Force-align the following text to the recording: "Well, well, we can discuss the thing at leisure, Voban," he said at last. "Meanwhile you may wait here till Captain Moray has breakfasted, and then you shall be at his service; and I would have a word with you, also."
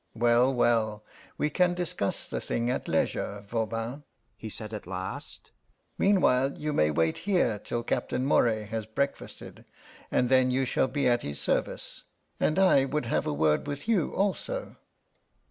"Well, 0.15 0.51
well, 0.51 1.03
we 1.37 1.51
can 1.51 1.75
discuss 1.75 2.25
the 2.25 2.41
thing 2.41 2.71
at 2.71 2.87
leisure, 2.87 3.45
Voban," 3.47 4.01
he 4.35 4.49
said 4.49 4.73
at 4.73 4.87
last. 4.87 5.51
"Meanwhile 5.95 6.57
you 6.57 6.73
may 6.73 6.89
wait 6.89 7.19
here 7.19 7.59
till 7.59 7.83
Captain 7.83 8.25
Moray 8.25 8.63
has 8.63 8.87
breakfasted, 8.87 9.63
and 10.09 10.27
then 10.27 10.49
you 10.49 10.65
shall 10.65 10.87
be 10.87 11.07
at 11.07 11.21
his 11.21 11.39
service; 11.39 12.01
and 12.39 12.57
I 12.57 12.83
would 12.85 13.05
have 13.05 13.27
a 13.27 13.31
word 13.33 13.67
with 13.67 13.87
you, 13.87 14.11
also." 14.15 14.75